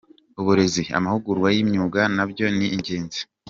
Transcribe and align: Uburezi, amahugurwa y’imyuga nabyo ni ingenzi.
Uburezi, 0.39 0.83
amahugurwa 0.97 1.47
y’imyuga 1.55 2.01
nabyo 2.15 2.45
ni 2.57 2.67
ingenzi. 2.75 3.21